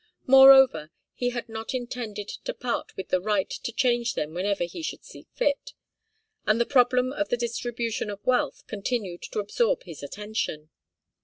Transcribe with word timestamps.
Moreover, 0.25 0.89
he 1.13 1.29
had 1.29 1.47
not 1.47 1.75
intended 1.75 2.27
to 2.27 2.55
part 2.55 2.97
with 2.97 3.09
the 3.09 3.21
right 3.21 3.51
to 3.51 3.71
change 3.71 4.15
them 4.15 4.33
whenever 4.33 4.63
he 4.63 4.81
should 4.81 5.03
see 5.05 5.27
fit, 5.35 5.73
and 6.47 6.59
the 6.59 6.65
problem 6.65 7.13
of 7.13 7.29
the 7.29 7.37
distribution 7.37 8.09
of 8.09 8.25
wealth 8.25 8.65
continued 8.65 9.21
to 9.29 9.37
absorb 9.39 9.83
his 9.83 10.01
attention. 10.01 10.71